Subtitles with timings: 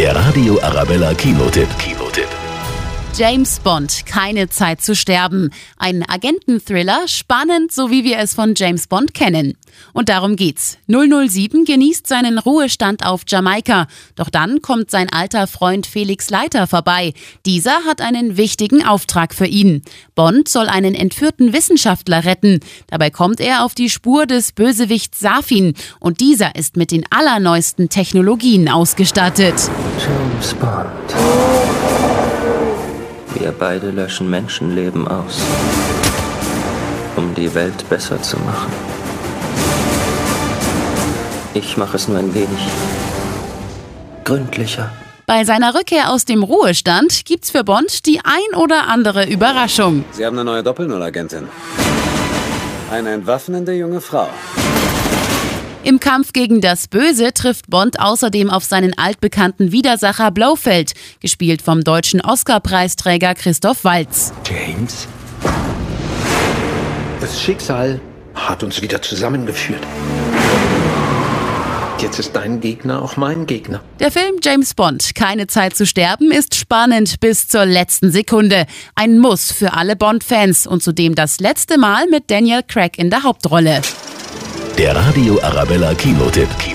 [0.00, 1.68] Der Radio Arabella Kinotipp.
[1.76, 1.99] Kinotipp.
[3.16, 5.50] James Bond, keine Zeit zu sterben.
[5.76, 9.58] Ein Agententhriller, spannend, so wie wir es von James Bond kennen.
[9.92, 10.78] Und darum geht's.
[10.86, 13.88] 007 genießt seinen Ruhestand auf Jamaika.
[14.14, 17.12] Doch dann kommt sein alter Freund Felix Leiter vorbei.
[17.46, 19.82] Dieser hat einen wichtigen Auftrag für ihn.
[20.14, 22.60] Bond soll einen entführten Wissenschaftler retten.
[22.86, 25.74] Dabei kommt er auf die Spur des Bösewichts Safin.
[25.98, 29.54] Und dieser ist mit den allerneuesten Technologien ausgestattet.
[29.98, 32.19] James Bond.
[33.40, 35.40] Wir beide löschen Menschenleben aus,
[37.16, 38.70] um die Welt besser zu machen.
[41.54, 42.68] Ich mache es nur ein wenig
[44.24, 44.92] gründlicher.
[45.24, 50.04] Bei seiner Rückkehr aus dem Ruhestand gibt's für Bond die ein oder andere Überraschung.
[50.12, 51.48] Sie haben eine neue Doppelnull-Agentin.
[52.92, 54.28] Eine entwaffnende junge Frau.
[55.82, 61.82] Im Kampf gegen das Böse trifft Bond außerdem auf seinen altbekannten Widersacher Blofeld, gespielt vom
[61.82, 64.32] deutschen Oscar-Preisträger Christoph Waltz.
[64.46, 65.08] James?
[67.20, 67.98] Das Schicksal
[68.34, 69.80] hat uns wieder zusammengeführt.
[71.98, 73.82] Jetzt ist dein Gegner auch mein Gegner.
[74.00, 78.66] Der Film James Bond, Keine Zeit zu sterben, ist spannend bis zur letzten Sekunde.
[78.94, 83.22] Ein Muss für alle Bond-Fans und zudem das letzte Mal mit Daniel Craig in der
[83.22, 83.82] Hauptrolle.
[84.80, 86.69] Der Radio Arabella Kinotipp.